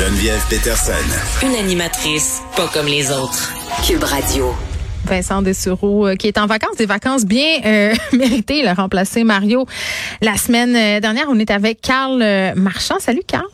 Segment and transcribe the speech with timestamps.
[0.00, 0.92] Geneviève Peterson.
[1.42, 3.52] Une animatrice pas comme les autres.
[3.86, 4.54] Cube Radio.
[5.04, 8.60] Vincent Dessureau, euh, qui est en vacances, des vacances bien euh, méritées.
[8.60, 9.66] Il a remplacé Mario
[10.22, 11.26] la semaine euh, dernière.
[11.28, 12.24] On est avec Carl
[12.56, 12.98] Marchand.
[12.98, 13.44] Salut, Carl.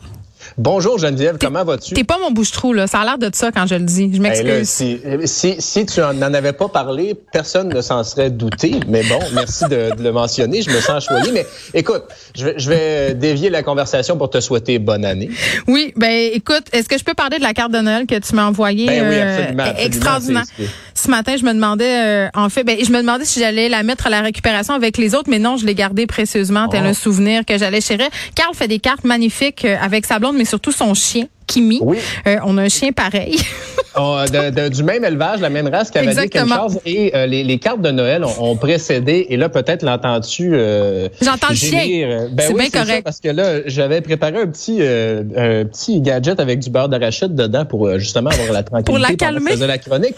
[0.57, 1.93] Bonjour Geneviève, comment vas-tu?
[1.93, 2.87] T'es pas mon bouche-trou, là.
[2.87, 4.09] Ça a l'air de ça quand je le dis.
[4.11, 4.67] Je m'excuse.
[4.67, 8.79] si, si, si, tu n'en avais pas parlé, personne ne s'en serait douté.
[8.87, 10.63] Mais bon, merci de, de, le mentionner.
[10.63, 11.31] Je me sens choyé.
[11.31, 11.45] Mais
[11.75, 15.29] écoute, je vais, je vais dévier la conversation pour te souhaiter bonne année.
[15.67, 18.33] Oui, ben écoute, est-ce que je peux parler de la carte de Noël que tu
[18.33, 18.87] m'as envoyée?
[18.87, 19.63] Ben oui, absolument.
[19.63, 20.43] Euh, extraordinaire?
[20.95, 23.83] Ce matin, je me demandais, euh, en fait, ben, je me demandais si j'allais la
[23.83, 26.75] mettre à la récupération avec les autres, mais non, je l'ai gardée précieusement, oh.
[26.75, 28.07] un souvenir que j'allais chérir.
[28.33, 31.25] Carl fait des cartes magnifiques euh, avec sa blonde, mais surtout son chien.
[31.47, 31.79] Kimi.
[31.81, 31.97] Oui.
[32.27, 33.39] Euh, on a un chien pareil.
[33.95, 36.79] oh, de, du même élevage, la même race chose.
[36.85, 39.27] Et euh, les, les, cartes de Noël ont, précédé.
[39.29, 42.27] Et là, peut-être l'entends-tu euh, J'entends le chien.
[42.31, 42.97] Ben c'est oui, bien correct.
[42.97, 46.89] Ça, parce que là, j'avais préparé un petit, euh, un petit gadget avec du beurre
[46.89, 48.91] d'arachide dedans pour justement avoir la tranquillité.
[48.91, 49.55] pour la calmer.
[49.55, 50.15] de la chronique.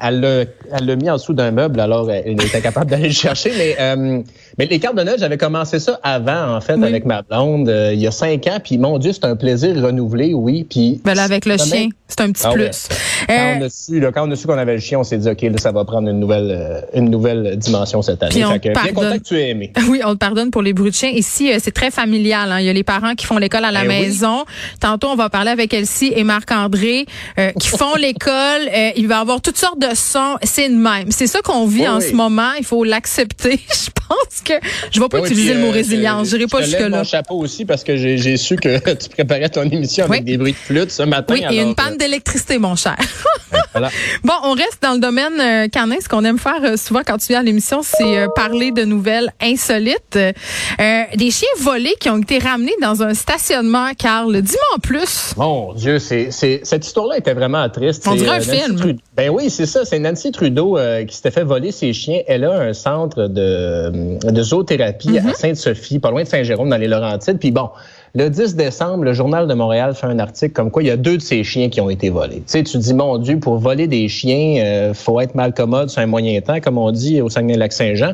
[0.00, 3.52] Elle l'a mis en dessous d'un meuble, alors elle était capable d'aller le chercher.
[3.56, 4.22] Mais, euh,
[4.58, 7.92] mais les cartes de Noël, j'avais commencé ça avant, en fait, avec ma blonde, euh,
[7.92, 8.58] il y a cinq ans.
[8.62, 10.66] Puis mon Dieu, c'est un plaisir renouvelé, oui.
[10.68, 12.88] Puis ben là, avec le chien, c'est un petit ah plus.
[13.28, 15.18] Quand, on a su, là, quand on a su qu'on avait le chien, on s'est
[15.18, 18.42] dit, OK, là, ça va prendre une nouvelle, euh, une nouvelle dimension cette année.
[18.44, 19.72] Fait que, bien content que tu aies aimé.
[19.92, 21.10] Oui, on te pardonne pour les bruits de chien.
[21.10, 22.50] Ici, c'est très familial.
[22.50, 22.60] Hein.
[22.60, 24.44] Il y a les parents qui font l'école à la ben maison.
[24.80, 27.04] Tantôt, on va parler avec Elsie et Marc-André
[27.58, 28.70] qui font l'école.
[28.96, 29.94] il va y avoir toutes sortes de.
[30.42, 31.10] C'est même.
[31.10, 32.52] C'est ça qu'on vit en ce moment.
[32.58, 33.60] Il faut l'accepter.
[33.68, 34.54] je pense que
[34.90, 36.28] je vais pas ben utiliser le mot euh, résilience.
[36.28, 36.88] Je n'irai pas jusque là.
[36.88, 40.52] mon chapeau aussi parce que j'ai su que tu préparais ton émission avec des bruits
[40.52, 41.34] de flûte ce matin.
[41.34, 42.96] Oui, et une panne euh, d'électricité, mon cher.
[44.24, 45.96] Bon, on reste dans le domaine euh, canin.
[46.00, 50.18] Ce qu'on aime faire souvent quand tu viens à l'émission, c'est parler de nouvelles insolites.
[50.18, 54.40] des chiens volés qui ont été ramenés dans un stationnement, Carl.
[54.40, 55.34] Dis-moi en plus.
[55.36, 58.06] Mon Dieu, c'est cette histoire-là était vraiment triste.
[58.06, 58.96] On dirait un film.
[59.16, 59.84] Ben oui, c'est ça.
[59.84, 62.20] C'est Nancy Trudeau euh, qui s'était fait voler ses chiens.
[62.26, 65.34] Elle a un centre de, de zoothérapie à mhm.
[65.34, 67.38] Sainte-Sophie, pas loin de Saint-Jérôme, dans les Laurentides.
[67.38, 67.70] Puis bon,
[68.14, 70.98] le 10 décembre, le Journal de Montréal fait un article comme quoi il y a
[70.98, 72.36] deux de ces chiens qui ont été volés.
[72.36, 75.88] Tu sais, tu dis, mon Dieu, pour voler des chiens, euh, faut être mal commode
[75.88, 78.12] sur un moyen temps, comme on dit au Saguenay-Lac-Saint-Jean.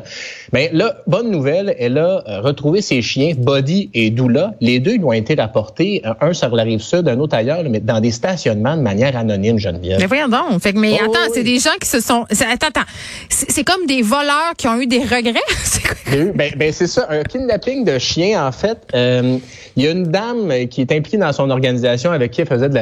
[0.53, 4.53] Mais là, bonne nouvelle, elle a euh, retrouvé ses chiens, Buddy et Doula.
[4.61, 7.63] Les deux, ils ont été rapportés, euh, un sur la rive sud, un autre ailleurs,
[7.69, 9.99] mais dans des stationnements de manière anonyme, Geneviève.
[9.99, 10.61] Mais voyons donc.
[10.61, 12.25] Fait que, mais oh, attends, c'est des gens qui se sont...
[12.29, 12.87] Attends, attends.
[13.27, 15.39] C'est comme des voleurs qui ont eu des regrets?
[16.35, 17.05] ben, ben c'est ça.
[17.09, 18.77] Un kidnapping de chiens, en fait.
[18.95, 19.37] Euh,
[19.75, 22.69] il y a une dame qui est impliquée dans son organisation avec qui elle faisait
[22.69, 22.79] de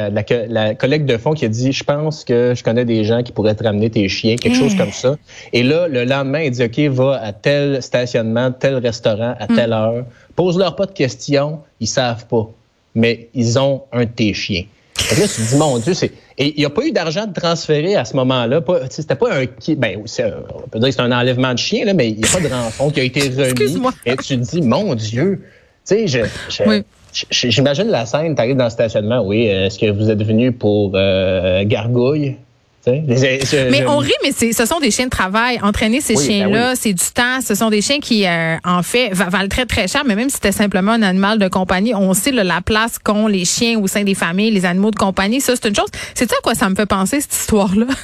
[0.50, 3.32] la, collecte de fonds qui a dit, je pense que je connais des gens qui
[3.32, 5.18] pourraient te ramener tes chiens, quelque chose comme ça.
[5.54, 9.70] Et là, le lendemain, il dit, OK, va à tel stationnement, tel restaurant, à telle
[9.70, 9.74] mm.
[9.74, 10.06] heure.
[10.36, 12.50] Pose-leur pas de questions, ils savent pas.
[12.96, 14.66] Mais ils ont un de tes chiens.
[15.12, 16.12] Et là, tu te dis, mon Dieu, c'est.
[16.38, 18.62] Et il n'y a pas eu d'argent de transférer à ce moment-là.
[18.90, 19.46] C'était pas un.
[19.76, 22.32] Ben, on peut dire que c'est un enlèvement de chien, là, mais il n'y a
[22.32, 23.88] pas de rançon qui a été remis.
[24.06, 25.44] Et tu te dis, mon Dieu,
[25.88, 26.24] tu sais,
[27.32, 30.92] j'imagine la scène, tu arrives dans le stationnement, oui, est-ce que vous êtes venu pour
[30.96, 32.38] euh, gargouille?
[32.88, 35.60] Mais on rit, mais ce sont des chiens de travail.
[35.62, 37.42] Entraîner ces ben chiens-là, c'est du temps.
[37.46, 40.04] Ce sont des chiens qui, euh, en fait, valent très, très cher.
[40.06, 43.46] Mais même si c'était simplement un animal de compagnie, on sait la place qu'ont les
[43.46, 45.42] chiens au sein des familles, les animaux de compagnie.
[45.42, 45.90] Ça, c'est une chose.
[46.14, 47.86] C'est ça à quoi ça me fait penser, cette histoire-là?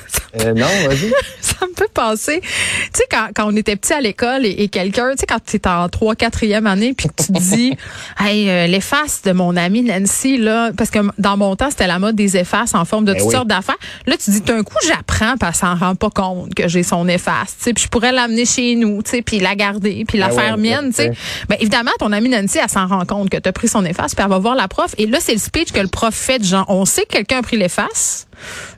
[0.41, 1.11] Euh, non, vas-y.
[1.41, 2.41] ça me fait penser.
[2.41, 2.49] Tu
[2.93, 5.67] sais, quand, quand on était petit à l'école et, quelqu'un, tu sais, quand tu es
[5.67, 7.77] en 3 4e année, puis que tu te dis,
[8.19, 11.99] hey, euh, l'efface de mon amie Nancy, là, parce que dans mon temps, c'était la
[11.99, 13.77] mode des effaces en forme de ben toutes sortes d'affaires.
[14.07, 17.07] Là, tu dis, un coup, j'apprends, parce qu'elle s'en rend pas compte que j'ai son
[17.07, 17.55] efface.
[17.63, 20.91] Puis je pourrais l'amener chez nous, puis la garder, puis la ben faire mienne.
[20.91, 21.11] sais.
[21.49, 24.15] Ben, évidemment, ton amie Nancy, elle s'en rend compte que tu as pris son efface,
[24.15, 24.93] puis elle va voir la prof.
[24.97, 27.39] Et là, c'est le speech que le prof fait de genre, on sait que quelqu'un
[27.39, 28.27] a pris l'efface.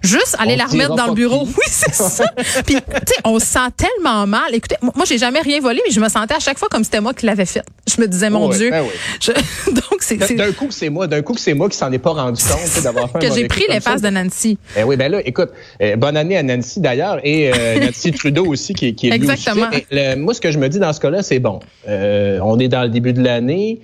[0.01, 1.47] Juste aller la remettre dans le bureau.
[1.55, 2.25] Oui, c'est ça.
[2.65, 4.53] Puis, tu sais, on se sent tellement mal.
[4.53, 6.99] Écoutez, moi, j'ai jamais rien volé, mais je me sentais à chaque fois comme c'était
[6.99, 7.63] moi qui l'avais fait.
[7.87, 8.71] Je me disais, mon Dieu.
[8.71, 8.83] Ben
[9.67, 10.17] donc, c'est.
[10.35, 11.07] D'un coup, c'est moi.
[11.07, 13.65] D'un coup, c'est moi qui s'en ai pas rendu compte d'avoir fait Que j'ai pris
[13.69, 14.57] les faces de Nancy.
[14.75, 15.49] Ben oui, ben là, écoute,
[15.81, 19.69] euh, bonne année à Nancy d'ailleurs et euh, Nancy Trudeau aussi qui, qui est Exactement.
[20.17, 21.59] moi, ce que je me dis dans ce cas-là, c'est bon.
[21.87, 23.81] Euh, on est dans le début de l'année.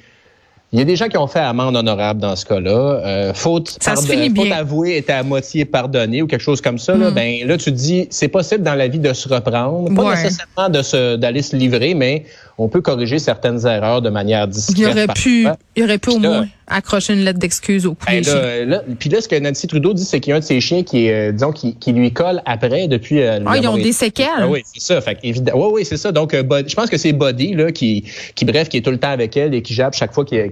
[0.74, 2.72] Il y a des gens qui ont fait amende honorable dans ce cas-là.
[2.72, 4.46] Euh, faute, ça se finit bien.
[4.46, 6.96] faute avouée était à moitié pardonnée ou quelque chose comme ça.
[6.96, 7.14] Là, hmm.
[7.14, 10.70] ben là, tu te dis, c'est possible dans la vie de se reprendre, pas nécessairement
[10.70, 12.26] de se d'aller se livrer, mais
[12.64, 14.78] on peut corriger certaines erreurs de manière discrète.
[14.78, 18.06] Il aurait pu, il aurait pu au là- moins accrocher une lettre d'excuse au cou
[18.08, 20.40] Ben là, là- puis là, ce que Nancy Trudeau dit, c'est qu'il y a un
[20.40, 23.20] de ses chiens qui est, euh, disons, qui, qui lui colle après depuis.
[23.22, 24.28] euh, Ah, ils ont des séquelles.
[24.38, 25.02] Ah oui, c'est ça.
[25.02, 26.14] Fait évidemment, oui, oui, c'est ça.
[26.14, 28.06] Donc, euh, je pense que c'est Buddy là qui,
[28.36, 30.50] qui bref, qui est tout le temps avec elle et qui jappe chaque fois qu'il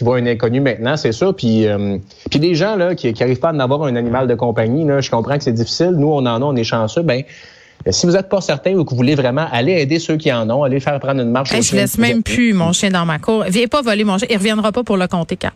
[0.00, 1.32] voit un inconnu maintenant, c'est ça.
[1.32, 1.96] Puis, euh,
[2.28, 4.84] puis des gens là qui, qui arrivent pas à en avoir un animal de compagnie,
[4.84, 5.94] là, je comprends que c'est difficile.
[5.96, 7.02] Nous, on en a, on est chanceux.
[7.02, 7.22] Ben, euh,
[7.90, 10.48] si vous n'êtes pas certain ou que vous voulez vraiment aller aider ceux qui en
[10.50, 11.52] ont, aller faire prendre une marche.
[11.52, 13.44] Hey, je laisse même plus mon chien dans ma cour.
[13.48, 14.28] Viens pas voler mon chien.
[14.30, 15.50] Il reviendra pas pour le compter quand.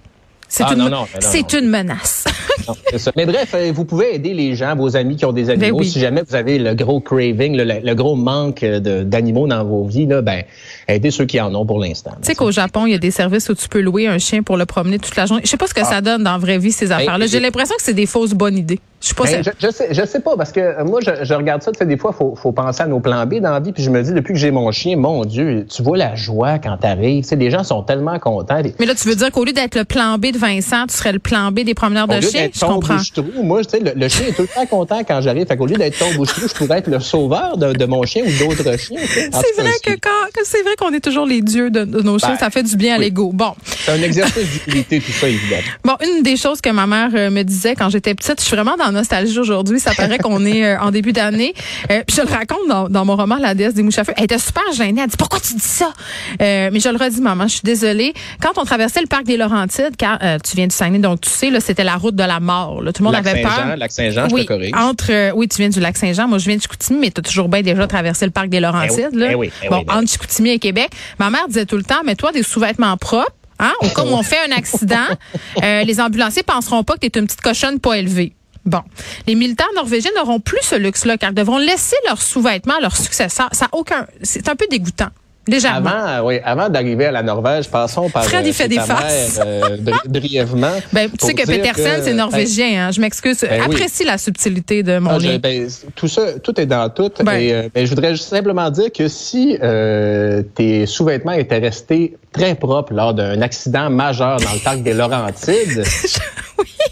[0.48, 1.58] C'est Ah, une, non, non, non, c'est non.
[1.60, 2.24] une menace.
[2.66, 3.12] Non, c'est ça.
[3.16, 5.76] Mais bref, euh, vous pouvez aider les gens, vos amis qui ont des animaux.
[5.76, 5.88] Ben oui.
[5.90, 9.84] Si jamais vous avez le gros craving, le, le gros manque euh, d'animaux dans vos
[9.84, 10.42] vies, là, ben,
[10.88, 12.12] aidez ceux qui en ont pour l'instant.
[12.22, 14.42] Tu sais qu'au Japon, il y a des services où tu peux louer un chien
[14.42, 15.42] pour le promener toute la journée.
[15.44, 17.12] Je sais pas ce que ça donne dans la vraie vie, ces affaires-là.
[17.16, 17.18] Ah.
[17.18, 18.80] Ben, j'ai- l'impression que c'est des fausses bonnes idées.
[19.00, 21.34] Je pas Ben, je, je sais, je sais pas parce que euh, moi je, je
[21.34, 23.60] regarde ça, tu sais des fois faut, faut penser à nos plans B dans la
[23.60, 26.14] vie puis je me dis depuis que j'ai mon chien, mon Dieu, tu vois la
[26.14, 28.60] joie quand t'arrives, tu sais les gens sont tellement contents.
[28.78, 31.12] Mais là, tu veux dire qu'au lieu d'être le plan B de Vincent, tu serais
[31.12, 32.48] le plan B des promeneurs de chiens?
[32.52, 32.96] Je comprends.
[33.42, 35.46] moi, tu sais, le, le chien est tout le temps content quand j'arrive.
[35.46, 38.24] Fait qu'au lieu d'être ton bouche-trou, je pourrais être le sauveur de, de mon chien
[38.24, 39.00] ou d'autres chiens.
[39.06, 42.30] C'est vrai que quand, c'est vrai qu'on est toujours les dieux de, de nos chiens,
[42.30, 43.30] Ben, ça fait du bien à l'ego.
[43.32, 43.54] Bon.
[43.64, 45.62] C'est un exercice d'utilité, tout ça, évidemment.
[45.84, 48.56] Bon, une des choses que ma mère euh, me disait quand j'étais petite, je suis
[48.56, 49.78] vraiment dans la nostalgie aujourd'hui.
[49.80, 51.54] Ça paraît qu'on est euh, en début d'année.
[51.90, 54.12] Euh, puis je le raconte dans, dans mon roman La déesse des mouches à feu.
[54.16, 55.00] Elle était super gênée.
[55.02, 55.92] Elle dit pourquoi tu dis ça?
[56.40, 58.14] Euh, Mais je le redis, maman, je suis désolée.
[58.42, 61.30] Quand on traversait le parc des Laurentides, car euh, tu viens du Saguenay, donc tu
[61.30, 62.82] sais, là, c'était la route de la mort.
[62.82, 62.92] là.
[62.92, 63.76] Tout le monde Lac avait peur.
[63.76, 64.70] Lac Saint-Jean, je oui, te corrige.
[64.74, 66.28] entre oui, tu viens du lac Saint-Jean.
[66.28, 68.60] Moi, je viens de Chicoutimi, mais tu as toujours bien déjà traversé le parc des
[68.60, 69.10] Laurentides.
[69.12, 69.28] Eh oui, là.
[69.30, 70.90] eh oui, eh bon, oui, ben entre Chicoutimi et Québec.
[71.18, 73.30] Ma mère disait tout le temps, mets-toi des sous-vêtements propres.
[73.58, 74.96] Hein, au cas où on fait un accident,
[75.62, 78.34] euh, les ambulanciers penseront pas que tu es une petite cochonne pas élevée.
[78.66, 78.80] Bon,
[79.26, 82.96] les militaires norvégiens n'auront plus ce luxe-là car ils devront laisser leurs sous-vêtements à leurs
[82.96, 83.48] successeurs.
[83.52, 85.08] Ça aucun, c'est un peu dégoûtant.
[85.48, 85.90] Légèrement.
[85.90, 88.76] Avant, euh, oui, avant d'arriver à la Norvège, passons par Fred, il fait chez des
[88.78, 89.36] ta faces.
[89.38, 90.72] mère, euh, bri- brièvement.
[90.92, 92.88] Ben, tu sais que Petersen, c'est norvégien.
[92.88, 93.38] Hein, je m'excuse.
[93.42, 93.66] Ben oui.
[93.76, 95.38] Apprécie la subtilité de mon Ah, je- lien.
[95.38, 97.12] ben, tout ça, tout est dans tout.
[97.22, 97.34] Ben.
[97.34, 102.16] Et, euh, ben, je voudrais juste simplement dire que si euh, tes sous-vêtements étaient restés
[102.32, 105.84] très propres lors d'un accident majeur dans le parc des Laurentides,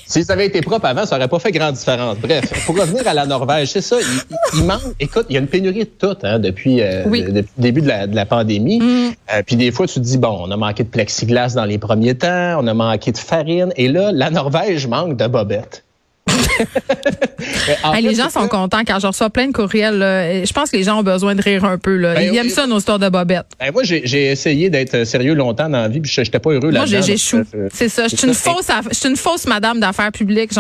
[0.07, 2.19] s'ils avaient été propres avant, ça aurait pas fait grande différence.
[2.19, 3.97] Bref, pour revenir à la Norvège, c'est ça.
[4.57, 4.81] Il, manque.
[5.01, 7.23] Écoute, il y a une pénurie de tout hein, depuis, euh, Oui.
[7.23, 8.81] de- depuis le début de la, de la pandémie.
[9.33, 11.79] Euh, puis des fois, tu te dis bon, on a manqué de plexiglas dans les
[11.79, 15.84] premiers temps, on a manqué de farine, et là, la Norvège manque de bobettes.
[17.69, 19.99] Mais en Hey, les gens sont contents quand je reçois plein de courriels.
[19.99, 20.45] là.
[20.45, 21.97] Je pense que les gens ont besoin de rire un peu.
[21.97, 22.15] Là.
[22.15, 22.37] Ben Ils oui.
[22.39, 23.47] aiment ça, nos histoires de bobettes.
[23.61, 26.71] Ben, moi, j'ai essayé d'être sérieux longtemps dans la vie, puis je n'étais pas heureux
[26.71, 27.45] Moi, j'ai- donc, j'échoue.
[27.55, 28.09] euh, C'est ça.
[28.09, 28.69] Je suis une fausse,
[29.05, 30.51] une fausse madame d'affaires publiques.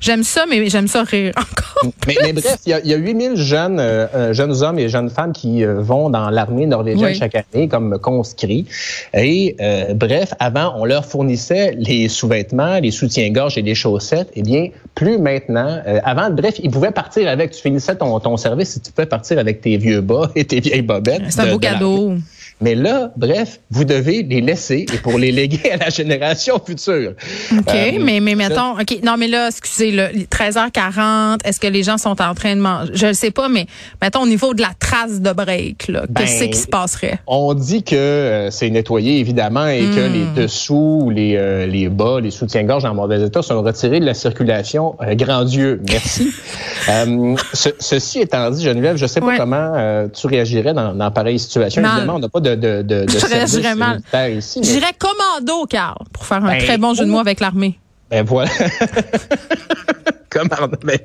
[0.00, 1.92] J'aime ça, mais j'aime ça rire encore.
[2.06, 5.10] Mais, mais bref, il y a, a 8000 jeunes, euh, euh, jeunes hommes et jeunes
[5.10, 7.14] femmes qui euh, vont dans l'armée norvégienne Oui.
[7.18, 8.66] chaque année comme conscrits.
[9.14, 14.30] Et euh, bref, avant, on leur fournissait les sous-vêtements, les soutiens-gorge et les chaussettes.
[14.34, 15.80] Eh bien, plus maintenant.
[15.86, 17.52] Euh, avant, bref, ils pouvaient partir avec.
[17.52, 20.60] Tu finissais ton, ton service et tu pouvais partir avec tes vieux bas et tes
[20.60, 21.22] vieilles bobettes.
[21.30, 22.14] C'est un beau cadeau.
[22.60, 27.12] Mais là, bref, vous devez les laisser et pour les léguer à la génération future.
[27.52, 31.82] OK, Euh, mais, mais mettons, OK, non, mais là, excusez, là, 13h40, est-ce que les
[31.82, 32.92] gens sont en train de manger?
[32.94, 33.66] Je ne sais pas, mais
[34.00, 37.18] mettons, au niveau de la trace de break, Ben, qu'est-ce qui se passerait?
[37.26, 40.12] On dit que euh, c'est nettoyé, évidemment, et que Hmm.
[40.36, 44.14] les dessous, les, euh, les bas, les soutiens-gorge en mauvais état sont retirés de la
[44.14, 44.93] circulation.
[45.02, 46.32] Euh, grand Dieu, merci.
[46.90, 49.38] Euh, ce- ceci étant dit, Geneviève, je sais pas Ouais.
[49.38, 51.80] comment euh, tu réagirais dans, dans pareille situation.
[51.80, 51.92] Mal.
[51.92, 53.90] Évidemment, on n'a pas de, de, de, service réagirais mal.
[53.96, 54.60] militaire ici.
[54.60, 57.78] mais- J'irais commando, Carl, pour faire un Ben, très bon jeu de mots avec l'armée.
[58.10, 58.50] Ben voilà.
[60.30, 60.68] Comment?
[60.84, 60.98] Ben,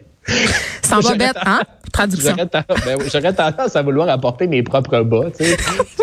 [0.83, 1.61] Sans J'aurais bobette, hein?
[1.99, 2.31] Traduction.
[2.35, 5.57] J'aurais tendance, ben j'aurais tendance à vouloir apporter mes propres bas, tu sais.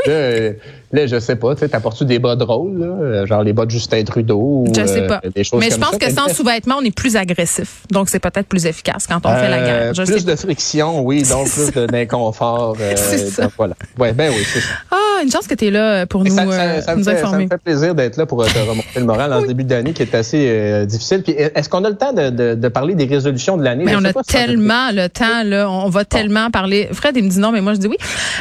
[0.06, 0.52] là, euh,
[0.92, 3.64] là, je sais pas, tu sais, t'apportes-tu des bas drôles, là, euh, genre les bas
[3.66, 5.20] de Justin Trudeau ou Je sais euh, pas.
[5.34, 5.98] des choses Mais je pense ça.
[5.98, 7.82] que sans sous-vêtements, on est plus agressif.
[7.90, 9.94] Donc, c'est peut-être plus efficace quand on fait la euh, guerre.
[9.94, 12.76] Je plus sais de friction, oui, donc plus de- d'inconfort.
[12.80, 13.42] euh, C'est ça.
[13.44, 13.74] donc voilà.
[13.98, 14.68] Ouais, ben oui, c'est ça.
[14.90, 17.04] Ah, une chance que tu es là pour Et nous, ça, euh, ça- ça nous
[17.04, 17.44] fait, ça informer.
[17.44, 19.92] me fait plaisir d'être là pour euh, te remonter le moral dans ce début d'année
[19.92, 21.22] qui est assez euh, difficile.
[21.22, 23.84] Puis est-ce qu'on a le temps de, de- de parler des résolutions de l'année?
[23.84, 25.70] Mais Je on a ça tellement le temps, là.
[25.70, 26.88] On va tellement parler.
[26.92, 27.96] Fred, il me dit non, mais moi, je dis oui.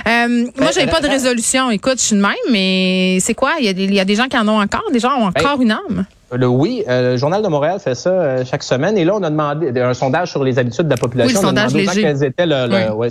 [0.08, 1.70] Euh, moi, j'avais pas de euh, résolution.
[1.72, 3.54] Écoute, je suis de même, mais c'est quoi?
[3.60, 4.84] Il y, a des, il y a des gens qui en ont encore?
[4.92, 6.06] Des gens ont encore une âme?
[6.32, 8.98] Le oui, euh, le Journal de Montréal fait ça euh, chaque semaine.
[8.98, 11.40] Et là, on a demandé un sondage sur les habitudes de la population.
[11.40, 13.10] Oui, le on a demandé quelles étaient leur, leur- ouais,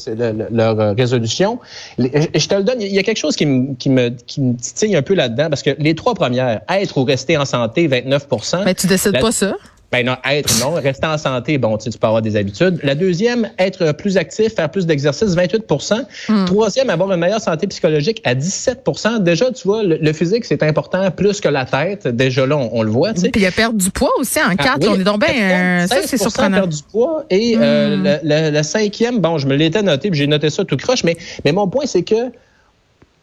[0.50, 1.60] leur, euh, résolution.
[1.96, 4.08] Les- Je je te le donne, il y a quelque chose qui me, qui me,
[4.10, 7.44] qui me titille un peu là-dedans, parce que les trois premières, être ou rester en
[7.44, 9.54] santé, 29% Mais tu décides La- pas ça?
[9.94, 10.72] Ben non, être, non.
[10.72, 12.80] Rester en santé, bon, tu, sais, tu peux avoir des habitudes.
[12.82, 15.94] La deuxième, être plus actif, faire plus d'exercice, 28%
[16.28, 16.44] Hmm.
[16.46, 20.62] Troisième, avoir une meilleure santé psychologique à 17% Déjà, tu vois, le, le physique, c'est
[20.64, 22.08] important plus que la tête.
[22.08, 23.28] Déjà là, on, on le voit, tu sais.
[23.30, 24.78] Puis il y a perdre du poids aussi en Ah, quatre.
[24.80, 25.82] oui, on est donc bien.
[25.82, 26.56] euh, ça, c'est 16% surprenant.
[26.56, 27.24] perdre du poids.
[27.30, 28.18] Et euh, Mm.
[28.24, 31.16] le- le cinquième, bon, je me l'étais noté, puis j'ai noté ça tout croche, mais,
[31.44, 32.32] mais mon point, c'est que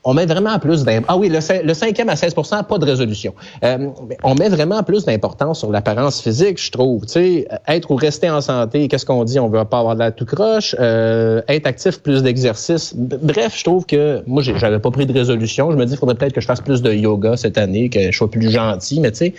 [0.03, 1.05] on met vraiment plus d'importance.
[1.15, 2.33] Ah oui, le, cin- le cinquième à 16
[2.67, 3.33] pas de résolution.
[3.63, 3.89] Euh,
[4.23, 7.05] on met vraiment plus d'importance sur l'apparence physique, je trouve.
[7.05, 9.39] Tu sais, être ou rester en santé, qu'est-ce qu'on dit?
[9.39, 10.75] On veut pas avoir de la tout croche.
[10.79, 12.93] Euh, être actif, plus d'exercice.
[12.95, 15.71] Bref, je trouve que moi, j'avais pas pris de résolution.
[15.71, 18.11] Je me dis, il faudrait peut-être que je fasse plus de yoga cette année, que
[18.11, 18.99] je sois plus gentil.
[18.99, 19.33] Mais tu sais,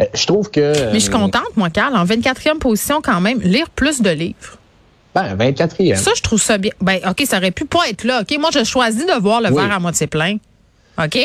[0.00, 0.72] euh, je trouve que...
[0.92, 4.10] Mais je suis euh, contente, moi, Carl, en 24e position quand même, lire plus de
[4.10, 4.57] livres.
[5.36, 5.96] Ben, 24e.
[5.96, 6.70] Ça, je trouve ça bien.
[6.80, 8.22] Ben, OK, ça aurait pu pas être là.
[8.22, 9.56] OK, moi, je choisis de voir le Oui.
[9.62, 10.36] verre à moitié plein.
[11.02, 11.18] OK?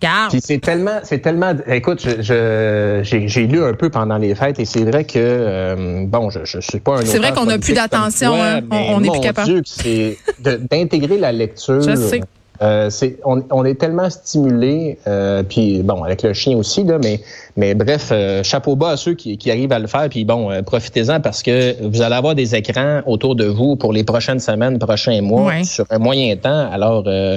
[0.00, 0.30] Garde.
[0.30, 1.52] Puis c'est tellement, c'est tellement.
[1.66, 6.30] Écoute, je, j'ai, lu un peu pendant les fêtes et c'est vrai que euh, bon,
[6.30, 7.04] je, je suis pas un.
[7.04, 8.60] C'est vrai qu'on a plus d'attention, hein.
[8.70, 9.60] On- mais on est plus capable.
[9.66, 11.82] C'est d'intégrer la lecture.
[11.82, 12.20] Je sais.
[12.62, 12.90] Euh,
[13.24, 17.20] on est tellement stimulé, euh, puis bon, avec le chien aussi là, mais
[17.60, 20.50] mais bref, euh, chapeau bas à ceux qui, qui arrivent à le faire, puis bon,
[20.50, 24.40] euh, profitez-en parce que vous allez avoir des écrans autour de vous pour les prochaines
[24.40, 25.64] semaines, prochains mois, Ouais.
[25.64, 26.70] sur un moyen temps.
[26.72, 27.36] Alors, euh,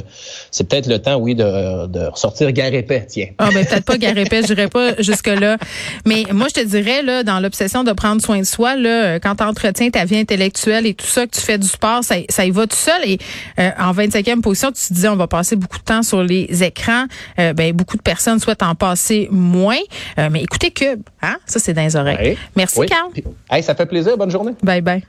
[0.50, 3.28] c'est peut-être le temps, oui, de, de ressortir garépet, tiens.
[3.38, 5.58] Ah ben peut-être pas Garépé, je dirais pas jusque là.
[6.06, 9.36] Mais moi je te dirais là dans l'obsession de prendre soin de soi là, quand
[9.36, 12.46] tu entretiens ta vie intellectuelle et tout ça que tu fais du sport, ça, ça
[12.46, 13.18] y va tout seul et
[13.60, 16.64] euh, en 25e position, tu te dis on va passer beaucoup de temps sur les
[16.64, 17.06] écrans.
[17.40, 19.78] Euh, ben beaucoup de personnes souhaitent en passer moins.
[20.20, 22.38] Euh, mais écoutez Cube, hein, ça c'est dans les oreilles.
[22.56, 22.88] Merci Oui.
[22.88, 23.10] Carl.
[23.50, 24.18] Hey, ça fait plaisir.
[24.18, 24.52] Bonne journée.
[24.62, 25.02] Bye bye.